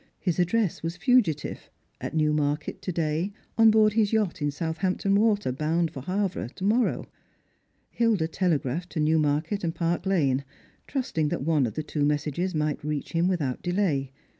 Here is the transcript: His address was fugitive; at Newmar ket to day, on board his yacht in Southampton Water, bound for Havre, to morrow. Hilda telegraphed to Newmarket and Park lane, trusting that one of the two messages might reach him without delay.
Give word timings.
His 0.19 0.39
address 0.39 0.81
was 0.81 0.97
fugitive; 0.97 1.69
at 1.99 2.15
Newmar 2.15 2.59
ket 2.59 2.81
to 2.81 2.91
day, 2.91 3.33
on 3.55 3.69
board 3.69 3.93
his 3.93 4.11
yacht 4.11 4.41
in 4.41 4.49
Southampton 4.49 5.13
Water, 5.13 5.51
bound 5.51 5.91
for 5.91 6.01
Havre, 6.01 6.47
to 6.55 6.63
morrow. 6.63 7.05
Hilda 7.91 8.27
telegraphed 8.27 8.89
to 8.93 8.99
Newmarket 8.99 9.63
and 9.63 9.75
Park 9.75 10.07
lane, 10.07 10.43
trusting 10.87 11.29
that 11.29 11.43
one 11.43 11.67
of 11.67 11.75
the 11.75 11.83
two 11.83 12.03
messages 12.03 12.55
might 12.55 12.83
reach 12.83 13.11
him 13.11 13.27
without 13.27 13.61
delay. 13.61 14.11